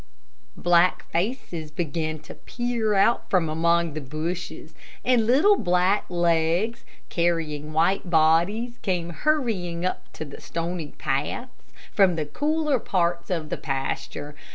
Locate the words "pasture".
13.57-14.33